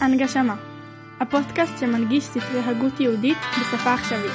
[0.00, 0.54] הנגשמה
[1.20, 4.32] הפודקאסט שמנגיש ספרי הגות יהודית בשפה עכשווית.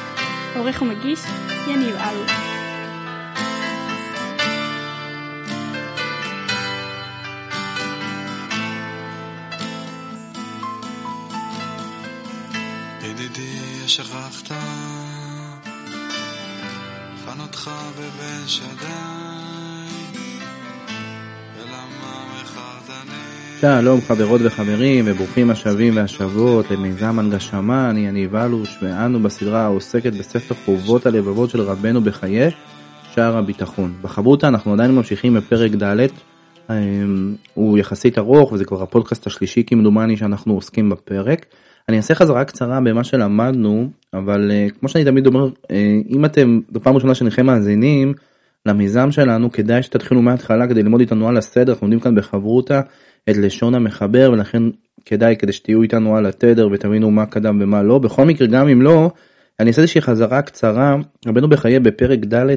[0.55, 1.19] עורך ומגיש
[1.67, 2.31] יניב אלוש.
[13.01, 14.51] ידידי שכחת
[17.25, 19.58] חנותך בבן שדי
[23.61, 30.55] שלום חברות וחברים וברוכים השבים והשבות למיזם הנגשמה, אני יניב אלוש ואנו בסדרה העוסקת בספר
[30.65, 32.51] חובות הלבבות של רבנו בחיי
[33.13, 33.93] שער הביטחון.
[34.01, 36.07] בחברותה אנחנו עדיין ממשיכים בפרק ד'
[36.69, 41.45] אמ, הוא יחסית ארוך וזה כבר הפודקאסט השלישי כמדומני שאנחנו עוסקים בפרק.
[41.89, 46.59] אני אעשה חזרה קצרה במה שלמדנו אבל אה, כמו שאני תמיד אומר אה, אם אתם
[46.73, 48.13] זו פעם ראשונה שלכם מאזינים
[48.65, 52.81] למיזם שלנו כדאי שתתחילו מההתחלה כדי ללמוד איתנו על הסדר אנחנו לומדים כאן בחברותה
[53.29, 54.63] את לשון המחבר ולכן
[55.05, 57.99] כדאי כדי שתהיו איתנו על התדר ותבינו מה קדם ומה לא.
[57.99, 59.11] בכל מקרה גם אם לא
[59.59, 60.95] אני אעשה איזושהי חזרה קצרה.
[61.27, 62.55] רבנו בחיי בפרק ד'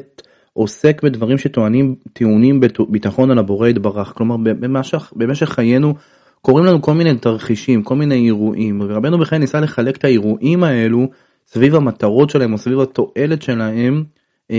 [0.52, 4.12] עוסק בדברים שטוענים טיעונים ביטחון על הבורא יתברך.
[4.16, 5.94] כלומר במשך, במשך חיינו
[6.42, 8.80] קורים לנו כל מיני תרחישים כל מיני אירועים.
[8.80, 11.08] ורבנו בחיי ניסה לחלק את האירועים האלו
[11.46, 14.04] סביב המטרות שלהם או סביב התועלת שלהם
[14.50, 14.56] אה,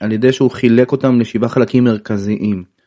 [0.00, 2.77] על ידי שהוא חילק אותם לשבעה חלקים מרכזיים.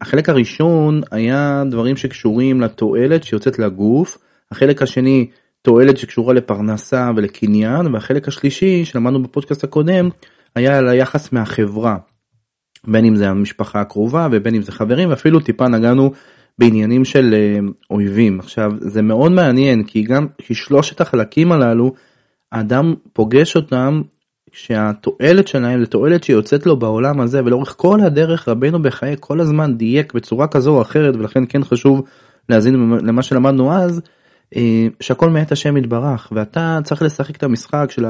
[0.00, 4.18] החלק הראשון היה דברים שקשורים לתועלת שיוצאת לגוף,
[4.52, 5.26] החלק השני
[5.62, 10.08] תועלת שקשורה לפרנסה ולקניין והחלק השלישי שלמדנו בפודקאסט הקודם
[10.54, 11.96] היה על היחס מהחברה.
[12.86, 16.12] בין אם זה המשפחה הקרובה ובין אם זה חברים ואפילו טיפה נגענו
[16.58, 17.58] בעניינים של אה,
[17.90, 21.92] אויבים עכשיו זה מאוד מעניין כי גם כי שלושת החלקים הללו
[22.52, 24.02] האדם פוגש אותם
[24.52, 29.76] שהתועלת שלהם זה תועלת שיוצאת לו בעולם הזה ולאורך כל הדרך רבנו בחיי כל הזמן
[29.76, 32.02] דייק בצורה כזו או אחרת ולכן כן חשוב
[32.48, 34.00] להאזין למה שלמדנו אז
[34.56, 36.28] אה, שהכל מאת השם יתברך.
[36.32, 38.04] ואתה צריך לשחק את המשחק של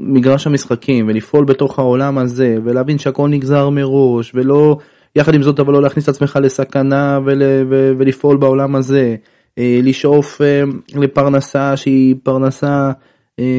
[0.00, 4.78] מגרש המשחקים ולפעול בתוך העולם הזה ולהבין שהכל נגזר מראש ולא
[5.16, 9.16] יחד עם זאת אבל לא להכניס את עצמך לסכנה ול, ו, ולפעול בעולם הזה.
[9.58, 10.62] אה, לשאוף אה,
[10.94, 12.92] לפרנסה שהיא פרנסה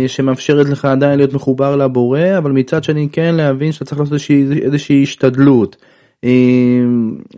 [0.07, 4.45] שמאפשרת לך עדיין להיות מחובר לבורא אבל מצד שני כן להבין שאתה צריך לעשות איזושהי,
[4.61, 5.75] איזושהי השתדלות.
[6.23, 6.29] אה,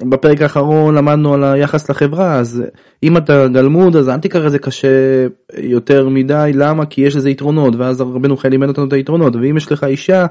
[0.10, 2.64] בפרק האחרון למדנו על היחס לחברה אז
[3.04, 4.88] אם אתה גלמוד אז אל תיקח את זה קשה
[5.58, 9.58] יותר מדי למה כי יש לזה יתרונות ואז רבנו חייל לימד אותנו את היתרונות ואם
[9.58, 10.26] יש לך אישה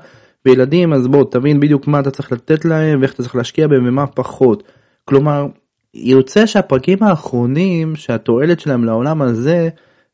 [0.46, 3.84] וילדים אז בוא תבין בדיוק מה אתה צריך לתת להם ואיך אתה צריך להשקיע בהם
[3.88, 4.62] ומה פחות.
[5.04, 5.46] כלומר
[5.94, 9.68] יוצא שהפרקים האחרונים שהתועלת שלהם לעולם הזה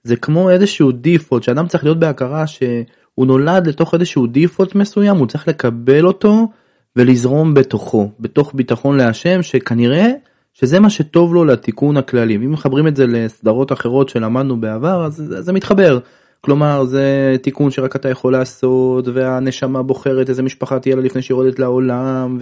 [0.05, 5.27] זה כמו איזשהו דיפולט שאדם צריך להיות בהכרה שהוא נולד לתוך איזשהו דיפולט מסוים הוא
[5.27, 6.49] צריך לקבל אותו
[6.97, 10.11] ולזרום בתוכו בתוך ביטחון להשם שכנראה
[10.55, 15.15] שזה מה שטוב לו לתיקון הכללי אם מחברים את זה לסדרות אחרות שלמדנו בעבר אז
[15.15, 15.99] זה, זה מתחבר.
[16.41, 21.35] כלומר זה תיקון שרק אתה יכול לעשות והנשמה בוחרת איזה משפחה תהיה לה לפני שהיא
[21.35, 22.39] יורדת לעולם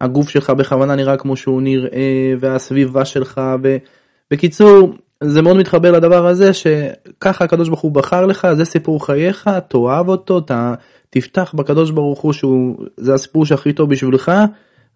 [0.00, 4.94] והגוף שלך בכוונה נראה כמו שהוא נראה והסביבה שלך ובקיצור
[5.24, 10.08] זה מאוד מתחבר לדבר הזה שככה הקדוש ברוך הוא בחר לך זה סיפור חייך תאהב
[10.08, 10.74] אותו אתה
[11.10, 14.32] תפתח בקדוש ברוך הוא שהוא זה הסיפור שהכי טוב בשבילך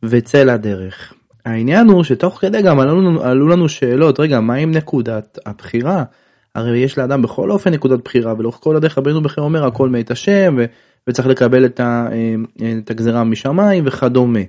[0.03, 1.13] וצא לדרך.
[1.47, 6.05] העניין הוא שתוך כדי גם עלו עלו לנו שאלות רגע מה עם נקודת הבחירה
[6.55, 10.11] הרי יש לאדם בכל אופן נקודת בחירה ולאורך כל הדרך רבנו בכיר אומר הכל מאת
[10.11, 10.65] השם ו,
[11.07, 12.09] וצריך לקבל את, ה,
[12.79, 14.41] את הגזרה משמיים וכדומה.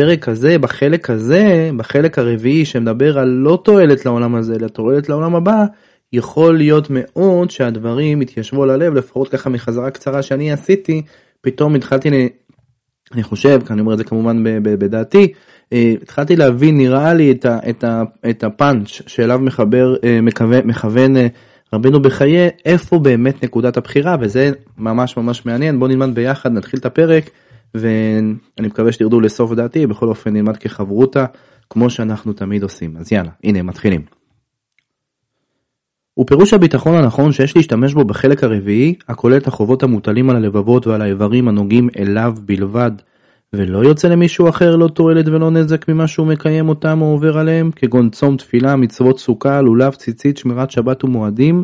[0.00, 5.34] בפרק הזה בחלק הזה בחלק הרביעי שמדבר על לא תועלת לעולם הזה אלא תועלת לעולם
[5.34, 5.64] הבא
[6.12, 11.02] יכול להיות מאוד שהדברים יתיישבו על הלב לפחות ככה מחזרה קצרה שאני עשיתי.
[11.40, 12.08] פתאום התחלתי
[13.12, 15.32] אני חושב אני אומר את זה כמובן בדעתי
[15.72, 20.66] אה, התחלתי להבין נראה לי את, ה, את, ה, את הפאנץ' שאליו מחבר אה, מכוון,
[20.66, 21.26] מכוון אה,
[21.72, 25.80] רבנו בחיי איפה באמת נקודת הבחירה וזה ממש ממש מעניין.
[25.80, 27.30] בוא נלמד ביחד נתחיל את הפרק
[27.74, 28.34] ואני
[28.68, 31.24] מקווה שתרדו לסוף דעתי בכל אופן נלמד כחברותה
[31.70, 34.00] כמו שאנחנו תמיד עושים אז יאללה הנה מתחילים.
[36.20, 41.02] ופירוש הביטחון הנכון שיש להשתמש בו בחלק הרביעי הכולל את החובות המוטלים על הלבבות ועל
[41.02, 42.90] האיברים הנוגעים אליו בלבד
[43.52, 47.70] ולא יוצא למישהו אחר לא תועלת ולא נזק ממה שהוא מקיים אותם או עובר עליהם
[47.76, 51.62] כגון צום תפילה מצוות סוכה לולב ציצית שמירת שבת ומועדים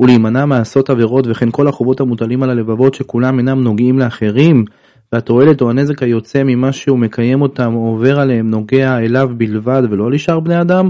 [0.00, 4.64] ולהימנע מעשות עבירות וכן כל החובות המוטלים על הלבבות שכולם אינם נוגעים לאחרים
[5.12, 10.10] והתועלת או הנזק היוצא ממה שהוא מקיים אותם או עובר עליהם נוגע אליו בלבד ולא
[10.10, 10.88] לשאר בני אדם,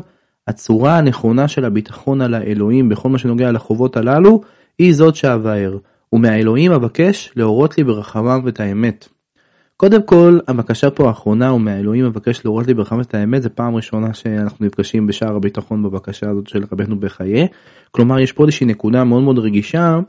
[0.49, 4.41] הצורה הנכונה של הביטחון על האלוהים בכל מה שנוגע לחובות הללו
[4.79, 5.79] היא זאת שאבאר,
[6.13, 9.09] ומהאלוהים אבקש להורות לי ברחמיו את האמת.
[9.77, 14.15] קודם כל הבקשה פה האחרונה הוא מהאלוהים מבקש להורות לי ברחמת האמת זה פעם ראשונה
[14.15, 17.49] שאנחנו נפגשים בשער הביטחון בבקשה הזאת של רבנו בחיי.
[17.91, 20.01] כלומר יש פה איזושהי נקודה מאוד מאוד רגישה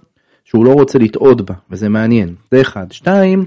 [0.46, 2.92] שהוא לא רוצה לטעות בה וזה מעניין זה אחד.
[2.92, 3.46] שתיים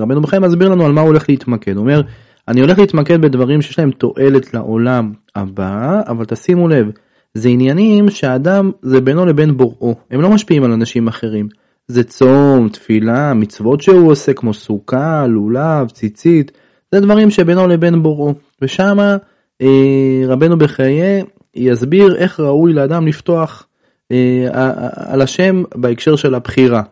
[0.00, 2.02] רבנו בחיי מסביר לנו על מה הוא הולך להתמקד הוא אומר
[2.48, 6.90] אני הולך להתמקד בדברים שיש להם תועלת לעולם הבא אבל תשימו לב
[7.34, 11.48] זה עניינים שהאדם זה בינו לבין בוראו הם לא משפיעים על אנשים אחרים.
[11.88, 16.52] זה צום, תפילה, מצוות שהוא עושה כמו סוכה, לולב, ציצית,
[16.92, 18.34] זה דברים שבינו לבין בוראו.
[18.62, 19.16] ושמה
[19.62, 21.22] אה, רבנו בחיי
[21.54, 23.66] יסביר איך ראוי לאדם לפתוח
[24.12, 24.46] אה,
[24.94, 26.82] על השם בהקשר של הבחירה.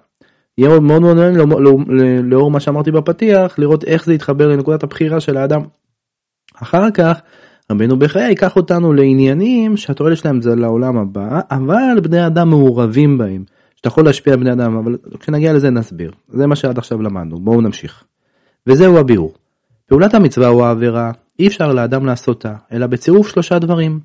[0.58, 1.34] יהיה מאוד מאוד מעניין
[2.24, 5.62] לאור מה שאמרתי בפתיח לראות איך זה יתחבר לנקודת הבחירה של האדם.
[6.54, 7.20] אחר כך
[7.72, 13.44] רבנו בחיי ייקח אותנו לעניינים שהתועלת שלהם זה לעולם הבא אבל בני אדם מעורבים בהם.
[13.76, 17.40] שאתה יכול להשפיע על בני אדם אבל כשנגיע לזה נסביר זה מה שעד עכשיו למדנו
[17.40, 18.04] בואו נמשיך.
[18.66, 19.34] וזהו הביאור.
[19.86, 24.00] פעולת המצווה או העבירה אי אפשר לאדם לעשותה אלא בצירוף שלושה דברים.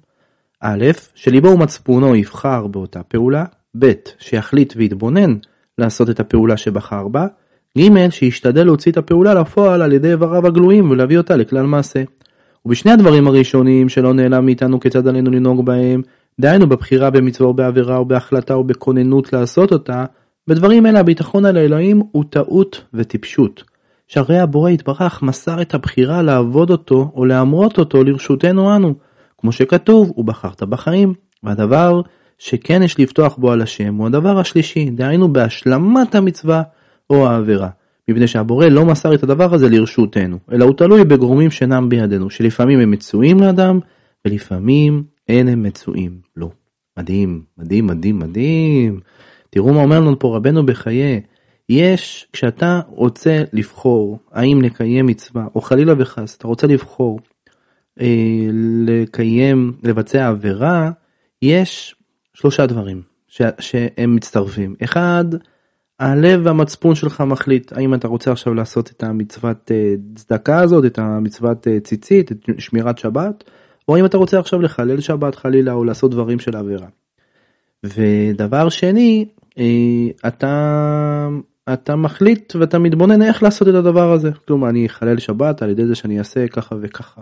[0.62, 3.46] א', שליבו ומצפונו יבחר באותה פעולה,
[3.80, 5.36] ב', שיחליט ויתבונן
[5.82, 7.28] לעשות את הפעולה שבחר בה,
[7.78, 12.04] ג', שישתדל להוציא את הפעולה לפועל על ידי איבריו הגלויים ולהביא אותה לכלל מעשה.
[12.66, 16.02] ובשני הדברים הראשונים שלא נעלם מאיתנו כיצד עלינו לנהוג בהם,
[16.40, 20.06] דהיינו בבחירה במצווה או בעבירה או בהחלטה או בכוננות לעשות אותה,
[20.48, 23.64] בדברים אלה הביטחון על האלוהים הוא טעות וטיפשות.
[24.08, 28.94] שהרי הבורא יתברך מסר את הבחירה לעבוד אותו או להמרות אותו לרשותנו אנו,
[29.38, 31.14] כמו שכתוב, ובחרת בחיים.
[31.44, 32.02] והדבר
[32.44, 36.64] שכן יש לפתוח בו על השם הוא הדבר השלישי, דהיינו בהשלמת המצווה
[37.10, 37.70] או העבירה.
[38.08, 42.80] מפני שהבורא לא מסר את הדבר הזה לרשותנו, אלא הוא תלוי בגורמים שאינם בידינו, שלפעמים
[42.80, 43.80] הם מצויים לאדם,
[44.26, 46.46] ולפעמים אין הם מצויים לו.
[46.46, 46.52] לא.
[46.98, 49.00] מדהים, מדהים, מדהים, מדהים.
[49.50, 51.22] תראו מה אומר לנו פה רבנו בחיי.
[51.70, 57.20] יש, כשאתה רוצה לבחור האם לקיים מצווה, או חלילה וחס, אתה רוצה לבחור
[58.02, 58.48] אה,
[58.86, 60.92] לקיים, לבצע עבירה,
[61.42, 61.96] יש
[62.42, 64.76] שלושה דברים ש, שהם מצטרפים.
[64.84, 65.26] אחד,
[66.00, 71.00] הלב והמצפון שלך מחליט האם אתה רוצה עכשיו לעשות את המצוות אה, צדקה הזאת, את
[71.00, 73.44] המצוות אה, ציצית, את שמירת שבת,
[73.88, 76.88] או אם אתה רוצה עכשיו לחלל שבת חלילה או לעשות דברים של עבירה.
[77.84, 79.26] ודבר שני,
[79.58, 81.28] אה, אתה,
[81.74, 84.32] אתה מחליט ואתה מתבונן איך לעשות את הדבר הזה.
[84.48, 87.22] כלומר, אני אחלל שבת על ידי זה שאני אעשה ככה וככה.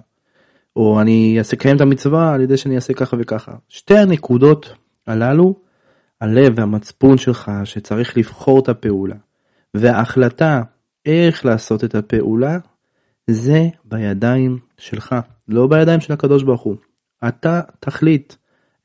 [0.75, 3.51] או אני אעשה קיים את המצווה על ידי שאני אעשה ככה וככה.
[3.69, 4.73] שתי הנקודות
[5.09, 5.55] הללו,
[6.21, 9.15] הלב והמצפון שלך שצריך לבחור את הפעולה,
[9.73, 10.61] וההחלטה
[11.05, 12.57] איך לעשות את הפעולה,
[13.29, 15.15] זה בידיים שלך,
[15.47, 16.75] לא בידיים של הקדוש ברוך הוא.
[17.27, 18.33] אתה תחליט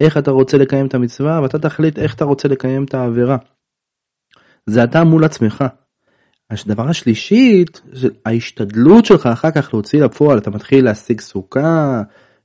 [0.01, 3.37] איך אתה רוצה לקיים את המצווה ואתה תחליט איך אתה רוצה לקיים את העבירה.
[4.67, 5.65] זה אתה מול עצמך.
[6.51, 7.81] הדבר השלישית
[8.27, 12.03] ההשתדלות שלך אחר כך להוציא לפועל אתה מתחיל להשיג סוכה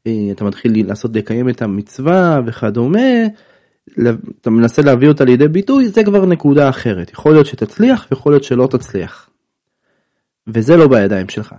[0.08, 3.10] אה, אתה מתחיל לעשות לקיים את המצווה וכדומה
[4.42, 8.44] אתה מנסה להביא אותה לידי ביטוי זה כבר נקודה אחרת יכול להיות שתצליח ויכול להיות
[8.44, 9.30] שלא תצליח.
[10.48, 11.56] וזה לא בידיים שלך.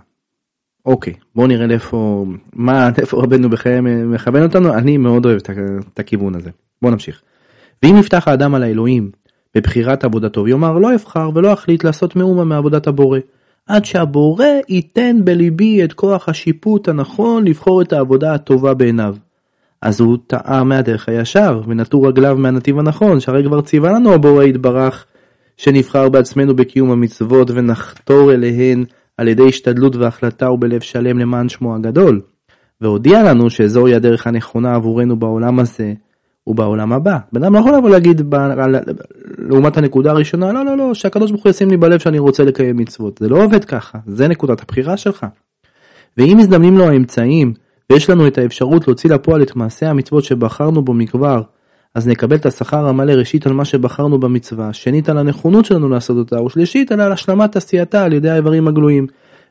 [0.85, 5.39] אוקיי בוא נראה לאיפה מה איפה רבנו בחיי מכוון אותנו אני מאוד אוהב
[5.93, 6.49] את הכיוון הזה
[6.81, 7.21] בוא נמשיך.
[7.83, 9.11] ואם יפתח האדם על האלוהים
[9.55, 13.19] בבחירת עבודתו ויאמר לא אבחר ולא אחליט לעשות מאומה מעבודת הבורא
[13.67, 19.15] עד שהבורא ייתן בליבי את כוח השיפוט הנכון לבחור את העבודה הטובה בעיניו.
[19.81, 25.05] אז הוא טעה מהדרך הישר ונטו רגליו מהנתיב הנכון שהרי כבר ציווה לנו הבורא יתברך
[25.57, 28.85] שנבחר בעצמנו בקיום המצוות ונחתור אליהן
[29.17, 32.21] על ידי השתדלות והחלטה ובלב שלם למען שמו הגדול,
[32.81, 35.93] והודיע לנו שזוהי הדרך הנכונה עבורנו בעולם הזה
[36.47, 37.17] ובעולם הבא.
[37.33, 38.35] בן אדם לא יכול לבוא להגיד ב...
[39.37, 42.77] לעומת הנקודה הראשונה, לא לא לא, שהקדוש ברוך הוא ישים לי בלב שאני רוצה לקיים
[42.77, 43.17] מצוות.
[43.17, 45.25] זה לא עובד ככה, זה נקודת הבחירה שלך.
[46.17, 47.53] ואם מזדמנים לו האמצעים,
[47.91, 51.41] ויש לנו את האפשרות להוציא לפועל את מעשה המצוות שבחרנו בו מכבר,
[51.95, 56.17] אז נקבל את השכר המלא ראשית על מה שבחרנו במצווה, שנית על הנכונות שלנו לעשות
[56.17, 59.07] אותה, ושלישית על השלמת עשייתה על ידי האיברים הגלויים.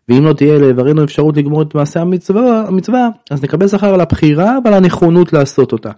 [0.09, 4.59] ואם לא תהיה לאיברנו אפשרות לגמור את מעשה המצווה, המצווה אז נקבל שכר על הבחירה
[4.65, 5.91] ועל הנכונות לעשות אותה.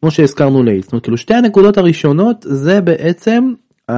[0.00, 0.82] כמו שהזכרנו לעיל.
[0.82, 3.52] זאת אומרת, כאילו שתי הנקודות הראשונות זה בעצם
[3.90, 3.94] uh,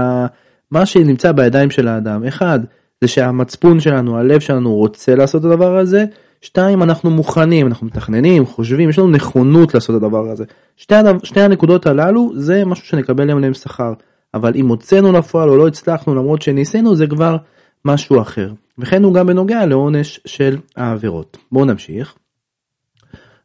[0.70, 2.24] מה שנמצא בידיים של האדם.
[2.24, 2.60] אחד,
[3.00, 6.04] זה שהמצפון שלנו, הלב שלנו רוצה לעשות את הדבר הזה,
[6.40, 10.44] שתיים, אנחנו מוכנים, אנחנו מתכננים, חושבים, יש לנו נכונות לעשות את הדבר הזה.
[10.76, 13.92] שתי, שתי הנקודות הללו זה משהו שנקבל עליהם שכר.
[14.34, 17.36] אבל אם הוצאנו לפועל או לא הצלחנו למרות שניסינו זה כבר
[17.84, 18.52] משהו אחר.
[18.78, 21.38] וכן הוא גם בנוגע לעונש של העבירות.
[21.52, 22.14] בואו נמשיך.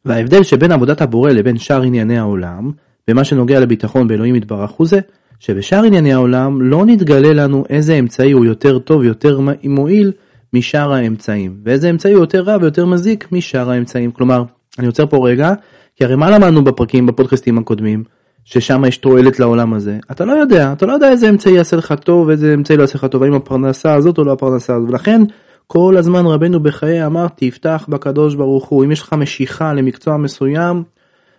[0.04, 2.70] וההבדל שבין עבודת הבורא לבין שאר ענייני העולם,
[3.08, 5.00] במה שנוגע לביטחון באלוהים יתברך הוא זה,
[5.38, 10.12] שבשאר ענייני העולם לא נתגלה לנו איזה אמצעי הוא יותר טוב, יותר מועיל,
[10.52, 11.56] משאר האמצעים.
[11.64, 14.10] ואיזה אמצעי הוא יותר רע ויותר מזיק משאר האמצעים.
[14.10, 14.44] כלומר
[14.78, 15.52] אני עוצר פה רגע
[15.96, 18.04] כי הרי מה למדנו בפרקים בפודקאסטים הקודמים
[18.44, 19.98] ששם יש תועלת לעולם הזה?
[20.10, 22.98] אתה לא יודע אתה לא יודע איזה אמצעי יעשה לך טוב ואיזה אמצעי לא יעשה
[22.98, 24.88] לך טוב האם הפרנסה הזאת או לא הפרנסה הזאת.
[24.88, 25.22] ולכן
[25.66, 28.84] כל הזמן רבנו בחיי אמר תפתח בקדוש ברוך הוא.
[28.84, 30.82] אם יש לך משיכה למקצוע מסוים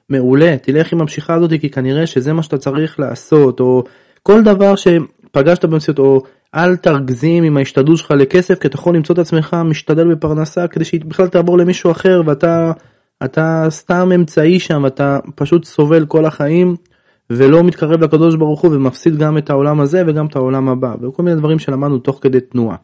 [0.10, 3.84] מעולה תלך עם המשיכה הזאת כי כנראה שזה מה שאתה צריך לעשות או
[4.24, 6.24] כל דבר שפגשת במציאות או
[6.56, 10.86] אל תרגזים עם ההשתדלות שלך לכסף כי אתה יכול למצוא את עצמך משתדל בפרנסה כדי
[10.86, 12.72] שהיא בכלל תעבור למישהו אחר ואתה
[13.24, 16.76] אתה סתם אמצעי שם אתה פשוט סובל כל החיים
[17.30, 21.24] ולא מתקרב לקדוש ברוך הוא ומפסיד גם את העולם הזה וגם את העולם הבא וכל
[21.24, 22.78] מיני דברים שלמדנו תוך כדי תנועה.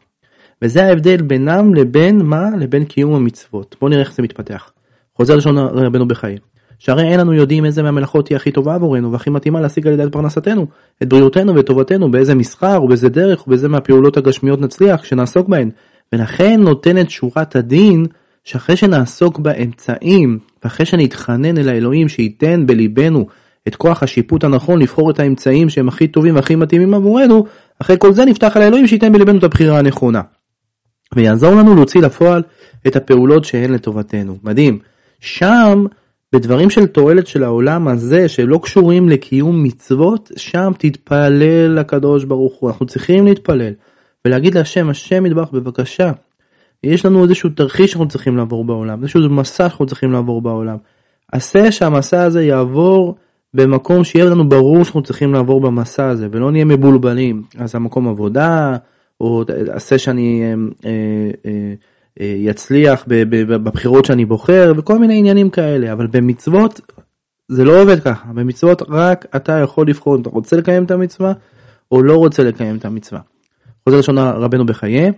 [0.62, 2.50] וזה ההבדל בינם לבין מה?
[2.58, 3.76] לבין קיום המצוות.
[3.80, 4.72] בואו נראה איך זה מתפתח.
[5.16, 6.38] חוזר לשון רבנו בחיי.
[6.78, 10.10] שהרי אין לנו יודעים איזה מהמלאכות היא הכי טובה עבורנו והכי מתאימה להשיג על ידי
[10.12, 10.66] פרנסתנו,
[11.02, 15.70] את בריאותנו ואת טובתנו, באיזה מסחר ובאיזה דרך ובאיזה מהפעולות הגשמיות נצליח שנעסוק בהן.
[16.12, 18.06] ולכן נותנת שורת הדין
[18.44, 23.26] שאחרי שנעסוק באמצעים ואחרי שנתחנן אל האלוהים שייתן בליבנו
[23.68, 27.44] את כוח השיפוט הנכון לבחור את האמצעים שהם הכי טובים והכי מתאימים עבורנו,
[27.78, 30.20] אחרי כל זה נפתח על האלוהים שייתן בליבנו את הבחירה הנכונה.
[31.14, 32.42] ויעזור לנו להוציא לפועל
[32.86, 34.38] את הפעולות שהן לטובתנו.
[34.42, 34.78] מדהים.
[35.20, 35.84] שם,
[36.32, 42.70] בדברים של תועלת של העולם הזה, שלא קשורים לקיום מצוות, שם תתפלל לקדוש ברוך הוא.
[42.70, 43.72] אנחנו צריכים להתפלל
[44.24, 46.12] ולהגיד להשם, השם יתברך בבקשה.
[46.82, 50.76] יש לנו איזשהו תרחיש שאנחנו צריכים לעבור בעולם, איזשהו מסע שאנחנו צריכים לעבור בעולם.
[51.32, 53.14] עשה שהמסע הזה יעבור
[53.54, 57.42] במקום שיהיה לנו ברור שאנחנו צריכים לעבור במסע הזה ולא נהיה מבולבלים.
[57.58, 58.76] אז המקום עבודה,
[59.20, 60.54] או עשה שאני אה,
[60.90, 61.74] אה, אה,
[62.20, 66.80] יצליח בבחירות שאני בוחר וכל מיני עניינים כאלה אבל במצוות
[67.48, 68.32] זה לא עובד ככה.
[68.32, 71.32] במצוות רק אתה יכול לבחור אם אתה רוצה לקיים את המצווה
[71.92, 73.20] או לא רוצה לקיים את המצווה.
[73.84, 75.12] חוזר לשון רבנו בחיי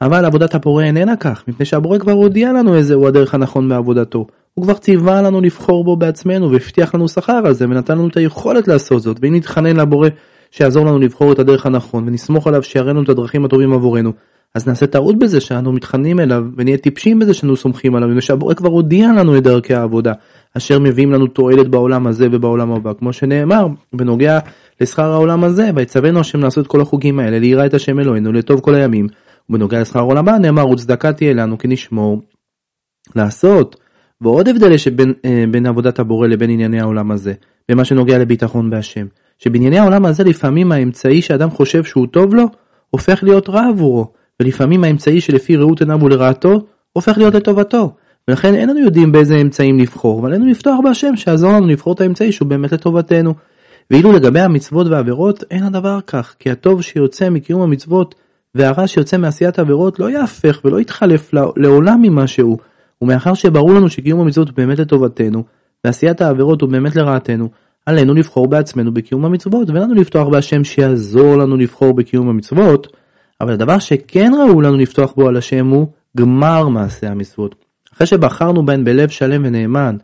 [0.00, 4.26] אבל עבודת הפורה איננה כך מפני שהבורא כבר הודיע לנו איזה הוא הדרך הנכון בעבודתו.
[4.54, 8.16] הוא כבר ציווה לנו לבחור בו בעצמנו והבטיח לנו שכר על זה ונתן לנו את
[8.16, 9.16] היכולת לעשות זאת.
[9.22, 10.08] ואם נתחנן לבורא
[10.50, 14.12] שיעזור לנו לבחור את הדרך הנכון ונסמוך עליו שיראנו את הדרכים הטובים עבורנו
[14.56, 18.68] אז נעשה טעות בזה שאנו מתחננים אליו ונהיה טיפשים בזה שאנו סומכים עליו ושהבורא כבר
[18.68, 20.12] הודיע לנו את דרכי העבודה
[20.56, 22.92] אשר מביאים לנו תועלת בעולם הזה ובעולם הבא.
[22.98, 24.38] כמו שנאמר בנוגע
[24.80, 28.74] לשכר העולם הזה ויצווינו השם לעשות כל החוגים האלה ליראה את השם אלוהינו לטוב כל
[28.74, 29.06] הימים.
[29.50, 32.22] ובנוגע לשכר העולם הבא נאמר וצדקה תהיה לנו כי נשמור
[33.16, 33.76] לעשות.
[34.20, 37.32] ועוד הבדל יש בין, אה, בין עבודת הבורא לבין ענייני העולם הזה
[37.68, 39.06] במה שנוגע לביטחון בהשם.
[39.38, 42.44] שבענייני העולם הזה לפעמים האמצעי שאדם חושב שהוא טוב לו,
[42.90, 47.94] הופך להיות רע עבורו, ולפעמים האמצעי שלפי ראות עיניו ולרעתו, הופך להיות לטובתו.
[48.28, 52.00] ולכן אין לנו יודעים באיזה אמצעים לבחור, אבל עלינו לפתוח בהשם שיעזור לנו לבחור את
[52.00, 53.34] האמצעי שהוא באמת לטובתנו.
[53.90, 58.14] ואילו לגבי המצוות והעבירות, אין הדבר כך, כי הטוב שיוצא מקיום המצוות
[58.54, 62.56] והרע שיוצא מעשיית העבירות לא יהפך ולא יתחלף לעולם ממשהו,
[63.02, 65.44] ומאחר שברור לנו שקיום המצוות הוא באמת לטובתנו,
[65.84, 67.48] ועשיית העבירות הוא באמת לרעתנו,
[67.86, 72.96] עלינו לבחור בעצמנו בקיום המצוות ואין לנו לפתוח בהשם שיעזור לנו לבחור בקיום המצוות
[73.40, 77.54] אבל הדבר שכן ראו לנו לפתוח בו על השם הוא גמר מעשי המצוות.
[77.94, 79.96] אחרי שבחרנו בהן בלב שלם ונאמן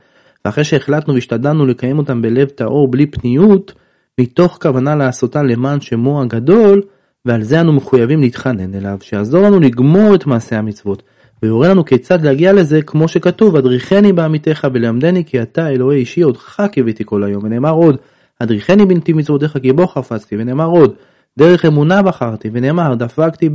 [0.44, 3.72] ואחרי שהחלטנו והשתדלנו לקיים אותם בלב טהור בלי פניות
[4.20, 6.82] מתוך כוונה לעשותן למען שמו הגדול
[7.24, 11.02] ועל זה אנו מחויבים להתחנן אליו שיעזור לנו לגמור את מעשי המצוות
[11.42, 16.62] ויורה לנו כיצד להגיע לזה כמו שכתוב אדריכני בעמיתך ולמדני כי אתה אלוהי אישי עודך
[16.72, 17.96] קיוויתי כל היום ונאמר עוד
[18.38, 20.94] אדריכני בנתי מצוותיך כי בו חפצתי ונאמר עוד
[21.38, 23.48] דרך אמונה בחרתי ונאמר דפקתי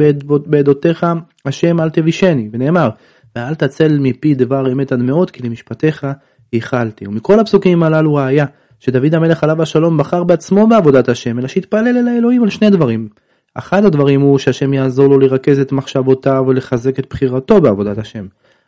[0.46, 1.06] בעדותיך
[1.46, 2.50] השם אל תבישני.
[2.54, 2.90] ונאמר
[3.36, 6.08] ואל תצל מפי דבר אמת עד מאוד כי למשפטיך
[6.54, 8.46] ייחלתי ומכל הפסוקים הללו ראיה
[8.80, 13.08] שדוד המלך עליו השלום בחר בעצמו בעבודת השם אלא שהתפלל אל האלוהים על שני דברים.
[13.54, 18.26] אחד הדברים הוא שהשם יעזור לו לרכז את מחשבותיו ולחזק את בחירתו בעבודת השם,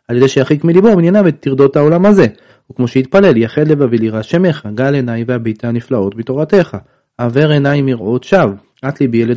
[0.08, 2.26] על ידי שירחיק מליבו בענייניו את טרדות העולם הזה,
[2.70, 6.76] וכמו שהתפלל יחד לבבי לירא שמך, גל עיניי והביטה הנפלאות בתורתך,
[7.18, 8.54] עבר עיניי מראות שווא,
[8.88, 9.34] את ליבי אל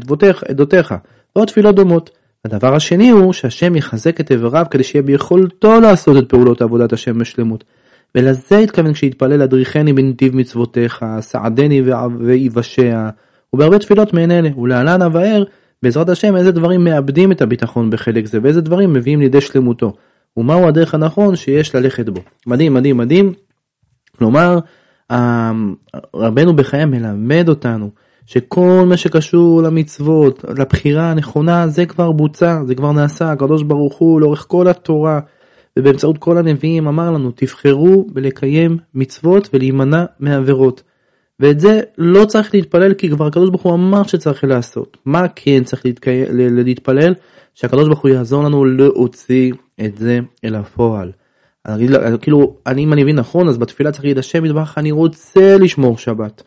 [0.50, 0.96] עדותיך,
[1.36, 2.10] ועוד תפילות דומות.
[2.46, 7.20] הדבר השני הוא שהשם יחזק את איבריו כדי שיהיה ביכולתו לעשות את פעולות עבודת השם
[7.20, 7.64] בשלמות.
[8.16, 11.82] ולזה התכוון כשהתפלל אדריכני בנתיב מצוותיך, סעדני
[12.20, 13.10] ויבשע,
[13.54, 15.44] ובהרבה תפילות מעין אלה, ולהלן אבאר
[15.84, 19.94] בעזרת השם איזה דברים מאבדים את הביטחון בחלק זה ואיזה דברים מביאים לידי שלמותו
[20.38, 22.22] ומהו הדרך הנכון שיש ללכת בו.
[22.48, 23.34] מדהים מדהים מדהים.
[24.18, 24.60] כלומר
[26.16, 27.90] רבנו בחיי מלמד אותנו
[28.26, 34.22] שכל מה שקשור למצוות לבחירה הנכונה זה כבר בוצע זה כבר נעשה הקדוש ברוך הוא
[34.22, 35.20] לאורך כל התורה
[35.80, 40.84] ובאמצעות כל הנביאים אמר לנו תבחרו בלקיים מצוות ולהימנע מעבירות.
[41.40, 44.98] ואת זה לא צריך להתפלל כי כבר הקדוש ברוך הוא אמר שצריך לעשות.
[45.06, 46.24] מה כן צריך להתקי...
[46.30, 47.14] להתפלל?
[47.54, 49.54] שהקדוש ברוך הוא יעזור לנו להוציא
[49.86, 51.12] את זה אל הפועל.
[51.66, 51.88] אני,
[52.22, 55.98] כאילו, אני, אם אני מבין נכון, אז בתפילה צריך להגיד השם יתברך, אני רוצה לשמור
[55.98, 56.44] שבת.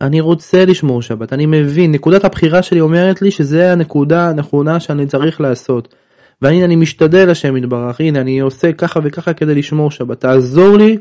[0.00, 5.06] אני רוצה לשמור שבת, אני מבין, נקודת הבחירה שלי אומרת לי שזה הנקודה הנכונה שאני
[5.06, 5.94] צריך לעשות.
[6.42, 10.98] והנה אני משתדל השם יתברך, הנה אני עושה ככה וככה כדי לשמור שבת, תעזור לי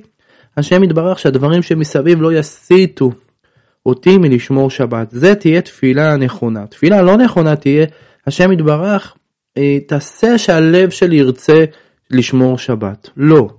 [0.58, 3.12] השם יתברך שהדברים שמסביב לא יסיטו
[3.86, 5.08] אותי מלשמור שבת.
[5.12, 6.68] זה תהיה תפילה נכונה.
[6.68, 7.86] תפילה לא נכונה תהיה
[8.28, 9.16] השם יתברך
[9.58, 11.66] אה, תעשה שהלב שלי ירצה
[12.12, 13.10] לשמור שבת.
[13.18, 13.50] לא,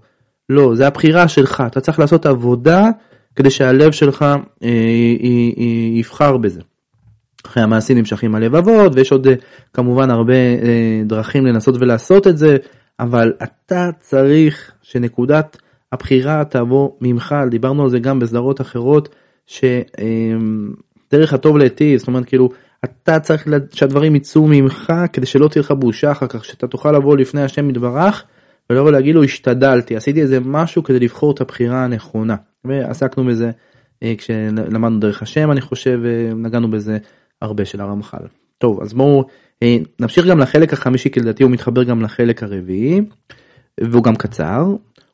[0.49, 2.91] לא, זה הבחירה שלך, אתה צריך לעשות עבודה
[3.37, 4.69] כדי שהלב שלך אה, אה,
[5.59, 6.61] אה, יבחר בזה.
[7.47, 9.35] אחרי המעשים נמשכים הלבבות ויש עוד אה,
[9.73, 12.57] כמובן הרבה אה, דרכים לנסות ולעשות את זה,
[13.01, 15.57] אבל אתה צריך שנקודת
[15.93, 19.15] הבחירה תבוא ממך, דיברנו על זה גם בסדרות אחרות,
[19.47, 22.51] שדרך הטוב להיטיב, זאת אומרת כאילו
[22.85, 27.17] אתה צריך שהדברים יצאו ממך כדי שלא תהיה לך בושה אחר כך, שאתה תוכל לבוא
[27.17, 28.25] לפני השם יתברך
[28.71, 32.37] ולבוא להגיד לו השתדלתי, עשיתי איזה משהו כדי לבחור את הבחירה הנכונה.
[32.69, 33.51] ועסקנו בזה
[34.03, 36.01] אה, כשלמדנו דרך השם אני חושב,
[36.37, 36.99] נגענו בזה
[37.43, 38.27] הרבה של הרמח"ל.
[38.59, 39.25] טוב אז בואו
[39.63, 43.01] אה, נמשיך גם לחלק החמישי כי לדעתי הוא מתחבר גם לחלק הרביעי
[43.81, 44.65] והוא גם קצר.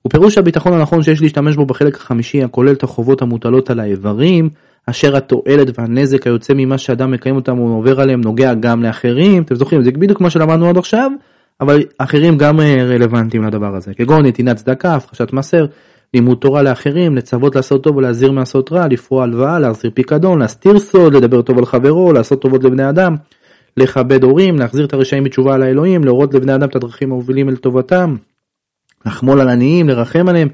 [0.03, 4.51] הוא פירוש הביטחון הנכון שיש להשתמש בו בחלק החמישי הכולל את החובות המוטלות על האיברים
[4.87, 9.55] אשר התועלת והנזק היוצא ממה שאדם מקיים אותם הוא עובר עליהם נוגע גם לאחרים אתם
[9.55, 11.11] זוכרים זה בדיוק מה שלמדנו עד עכשיו
[11.61, 15.67] אבל אחרים גם אה, רלוונטיים לדבר הזה כגון נתינת צדקה הפחשת מסר
[16.15, 21.15] לימוד תורה לאחרים לצוות לעשות טוב ולהזהיר מעשות רע לפרוע הלוואה להחזיר פיקדון להסתיר סוד
[21.15, 23.17] לדבר טוב על חברו לעשות טובות לבני אדם
[23.77, 27.57] לכבד הורים להחזיר את הרשעים בתשובה על האלוהים להורות לבני אדם את הדרכים המובילים אל
[27.57, 28.17] טובתם
[29.07, 30.49] לחמול על עניים לרחם עליהם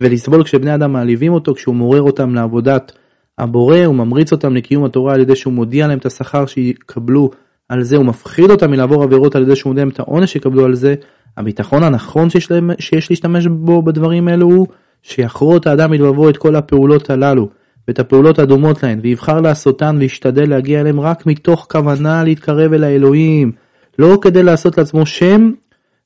[0.00, 2.92] ולסבול כשבני אדם מעליבים אותו כשהוא מעורר אותם לעבודת
[3.38, 7.30] הבורא הוא ממריץ אותם לקיום התורה על ידי שהוא מודיע להם את השכר שיקבלו
[7.68, 10.64] על זה הוא מפחיד אותם מלעבור עבירות על ידי שהוא מודיע להם את העונש שיקבלו
[10.64, 10.94] על זה.
[11.36, 14.66] הביטחון הנכון שיש, להם, שיש להשתמש בו בדברים האלו הוא
[15.02, 17.48] שיחרוט האדם מלבבו את כל הפעולות הללו
[17.88, 23.52] ואת הפעולות הדומות להן ויבחר לעשותן וישתדל להגיע אליהם רק מתוך כוונה להתקרב אל האלוהים.
[23.98, 25.50] לא כדי לעשות לעצמו שם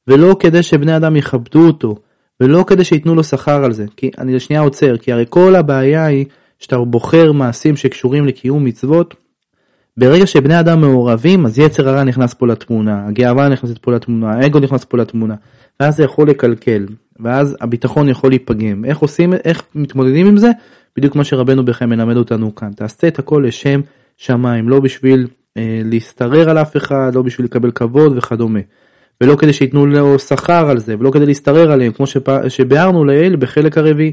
[0.09, 1.97] ולא כדי שבני אדם יכבדו אותו
[2.40, 3.85] ולא כדי שייתנו לו שכר על זה.
[3.97, 6.27] כי אני שנייה עוצר כי הרי כל הבעיה היא
[6.59, 9.14] שאתה בוחר מעשים שקשורים לקיום מצוות.
[9.97, 14.59] ברגע שבני אדם מעורבים אז יצר הרע נכנס פה לתמונה הגאווה נכנסת פה לתמונה האגו
[14.59, 15.35] נכנס פה לתמונה
[15.81, 16.87] ואז זה יכול לקלקל
[17.20, 18.85] ואז הביטחון יכול להיפגם.
[18.85, 20.50] איך עושים איך מתמודדים עם זה?
[20.96, 22.72] בדיוק מה שרבנו בכם מלמד אותנו כאן.
[22.72, 23.81] תעשה את הכל לשם
[24.16, 28.61] שמיים לא בשביל אה, להשתרר על אף אחד לא בשביל לקבל כבוד וכדומה.
[29.20, 32.48] ולא כדי שייתנו לו שכר על זה ולא כדי להשתרר עליהם כמו שפ...
[32.48, 34.12] שביארנו לעיל בחלק הרביעי.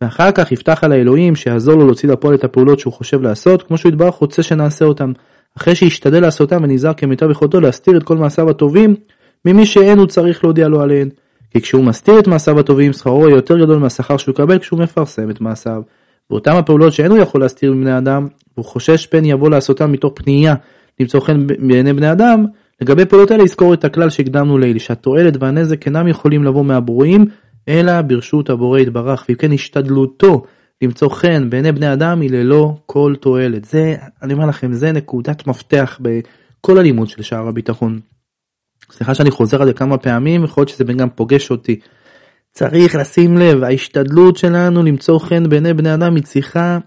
[0.00, 3.78] ואחר כך יפתח על האלוהים שיעזור לו להוציא לפועל את הפעולות שהוא חושב לעשות כמו
[3.78, 5.12] שהוא יתברך רוצה שנעשה אותם
[5.56, 8.94] אחרי שישתדל לעשותם ונזהר כמיטב יכולתו להסתיר את כל מעשיו הטובים
[9.44, 11.08] ממי שאין הוא צריך להודיע לו עליהן
[11.52, 15.30] כי כשהוא מסתיר את מעשיו הטובים שכרו יהיה יותר גדול מהשכר שהוא יקבל כשהוא מפרסם
[15.30, 15.82] את מעשיו.
[16.30, 20.54] ואותם הפעולות שאין הוא יכול להסתיר מבני אדם והוא חושש פן יבוא לעשותם מתוך פנייה
[21.00, 22.44] למצוא חן בעיני בני אדם
[22.80, 27.26] לגבי פעולות אלה יזכור את הכלל שהקדמנו לעיל שהתועלת והנזק אינם יכולים לבוא מהברואים
[27.68, 30.42] אלא ברשות הבורא יתברך ואם כן השתדלותו
[30.82, 35.46] למצוא חן בעיני בני אדם היא ללא כל תועלת זה אני אומר לכם זה נקודת
[35.46, 38.00] מפתח בכל הלימוד של שער הביטחון.
[38.90, 41.80] סליחה שאני חוזר על זה כמה פעמים יכול להיות שזה גם פוגש אותי.
[42.52, 46.78] צריך לשים לב ההשתדלות שלנו למצוא חן בעיני בני אדם היא צריכה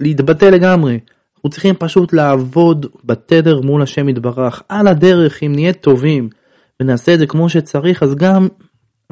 [0.00, 0.98] להתבטא לגמרי.
[1.36, 6.28] אנחנו צריכים פשוט לעבוד בתדר מול השם יתברך על הדרך אם נהיה טובים
[6.80, 8.48] ונעשה את זה כמו שצריך אז גם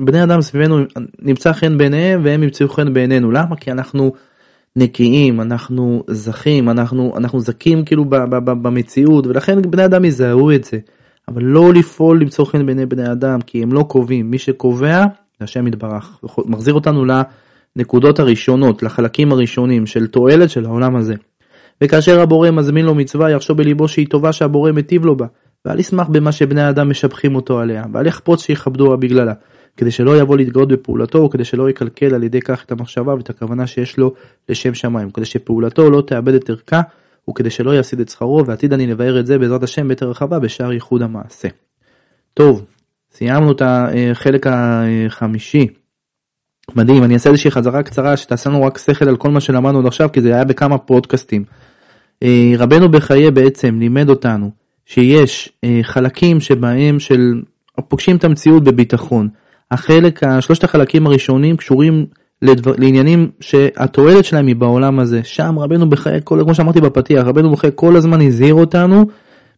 [0.00, 0.78] בני אדם סביבנו
[1.18, 4.12] נמצא חן בעיניהם והם ימצאו חן בעינינו למה כי אנחנו
[4.76, 8.04] נקיים אנחנו זכים אנחנו אנחנו זכים כאילו
[8.44, 10.78] במציאות ולכן בני אדם יזהו את זה
[11.28, 15.04] אבל לא לפעול למצוא חן בעיני בני אדם כי הם לא קובעים מי שקובע
[15.38, 17.04] זה השם יתברך מחזיר אותנו
[17.76, 21.14] לנקודות הראשונות לחלקים הראשונים של תועלת של העולם הזה.
[21.84, 25.26] וכאשר הבורא מזמין לו מצווה יחשוב בליבו שהיא טובה שהבורא מטיב לו בה
[25.64, 29.32] ואל ישמח במה שבני האדם משבחים אותו עליה ואל יחפוץ שיכבדוה בגללה
[29.76, 33.66] כדי שלא יבוא להתגאות בפעולתו וכדי שלא יקלקל על ידי כך את המחשבה ואת הכוונה
[33.66, 34.14] שיש לו
[34.48, 36.80] לשם שמיים כדי שפעולתו לא תאבד את ערכה
[37.30, 40.72] וכדי שלא יפסיד את שכרו ועתיד אני לבאר את זה בעזרת השם ביתר רחבה בשאר
[40.72, 41.48] ייחוד המעשה.
[42.34, 42.64] טוב
[43.12, 45.66] סיימנו את החלק החמישי.
[46.76, 49.86] מדהים אני אעשה איזושהי חזרה קצרה שתעשה לנו רק שכל על כל מה שלמדנו עד
[49.86, 51.44] עכשיו כי זה היה בכמה פודקאסטים.
[52.22, 54.50] אה, רבנו בחיי בעצם לימד אותנו
[54.86, 57.42] שיש אה, חלקים שבהם של
[57.88, 59.28] פוגשים את המציאות בביטחון.
[59.70, 62.06] החלק, שלושת החלקים הראשונים קשורים
[62.42, 65.20] לדבר, לעניינים שהתועלת שלהם היא בעולם הזה.
[65.24, 69.04] שם רבנו בחיי, כל, כמו שאמרתי בפתיח, רבנו בחיי כל הזמן הזהיר אותנו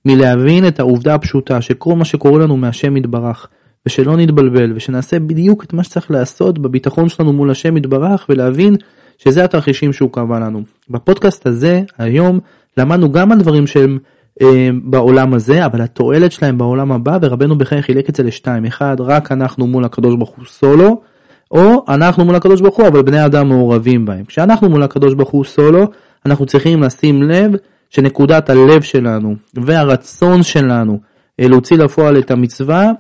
[0.04, 3.48] מלהבין את העובדה הפשוטה שכל מה שקורה לנו מהשם יתברך.
[3.86, 8.76] ושלא נתבלבל ושנעשה בדיוק את מה שצריך לעשות בביטחון שלנו מול השם יתברך ולהבין
[9.18, 10.62] שזה התרחישים שהוא קבע לנו.
[10.90, 12.38] בפודקאסט הזה היום
[12.76, 13.98] למדנו גם על דברים שהם
[14.42, 18.96] אה, בעולם הזה אבל התועלת שלהם בעולם הבא ורבנו בחיי חילק את זה לשתיים אחד
[19.00, 21.00] רק אנחנו מול הקדוש ברוך הוא סולו
[21.50, 24.24] או אנחנו מול הקדוש ברוך הוא אבל בני אדם מעורבים בהם.
[24.24, 25.86] כשאנחנו מול הקדוש ברוך הוא סולו
[26.26, 27.52] אנחנו צריכים לשים לב
[27.90, 31.00] שנקודת הלב שלנו והרצון שלנו
[31.40, 32.90] אה, להוציא לפועל את המצווה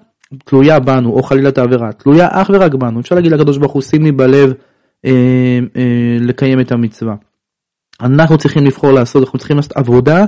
[0.44, 3.82] תלויה בנו או חלילה את העבירה תלויה אך ורק בנו אפשר להגיד לקדוש ברוך הוא
[3.82, 4.52] שים לי בלב
[5.04, 5.10] אה,
[5.76, 7.14] אה, לקיים את המצווה.
[8.00, 10.24] אנחנו צריכים לבחור לעשות אנחנו צריכים לעשות עבודה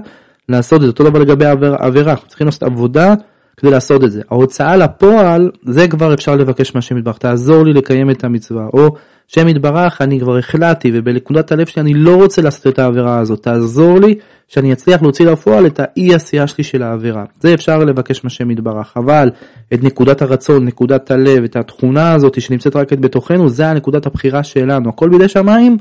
[0.49, 1.45] לעשות את אותו דבר לגבי
[1.79, 3.15] עבירה אנחנו צריכים לעשות עבודה
[3.57, 4.23] כדי לעשות את זה.
[4.31, 7.19] ההוצאה לפועל זה כבר אפשר לבקש מהשם יתברך.
[7.19, 8.67] תעזור לי לקיים את המצווה.
[8.73, 8.89] או
[9.29, 13.43] שם יתברך אני כבר החלטתי ובנקודת הלב שלי אני לא רוצה לעשות את העבירה הזאת.
[13.43, 14.15] תעזור לי
[14.49, 17.25] שאני אצליח להוציא לפועל את האי עשייה שלי של העבירה.
[17.41, 18.93] זה אפשר לבקש מהשם יתברך.
[18.97, 19.31] אבל
[19.75, 24.89] את נקודת הרצון נקודת הלב את התכונה הזאת שנמצאת רק בתוכנו זה הנקודת הבחירה שלנו.
[24.89, 25.77] הכל בידי שמיים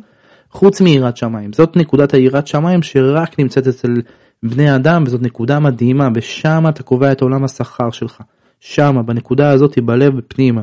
[0.51, 1.53] חוץ מיראת שמיים.
[1.53, 4.01] זאת נקודת היראת שמיים שרק נמצאת אצל
[4.43, 8.21] בני אדם וזאת נקודה מדהימה ושם אתה קובע את עולם השכר שלך
[8.59, 10.61] שמה בנקודה הזאת בלב פנימה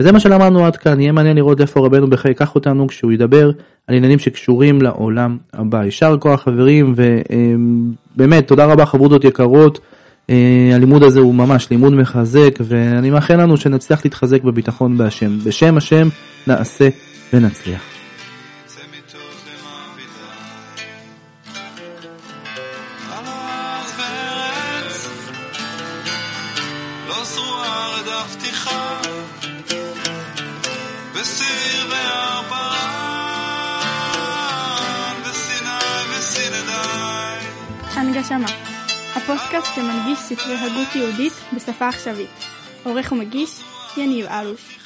[0.00, 3.50] וזה מה שלמדנו עד כאן, יהיה מעניין לראות איפה רבנו בחיי ייקח אותנו כשהוא ידבר
[3.86, 5.84] על עניינים שקשורים לעולם הבא.
[5.84, 6.94] יישר כוח חברים
[8.16, 9.80] ובאמת תודה רבה חברותות יקרות,
[10.30, 15.38] אה, הלימוד הזה הוא ממש לימוד מחזק ואני מאחל לנו שנצליח להתחזק בביטחון בהשם.
[15.44, 16.08] בשם השם
[16.46, 16.88] נעשה
[17.32, 17.93] ונצליח.
[37.96, 38.46] הנגשמה,
[39.16, 42.30] הפודקאסט שמנגיש ספרי הגות יהודית בשפה עכשווית.
[42.84, 43.60] עורך ומגיש,
[43.96, 44.83] יניב אלוש.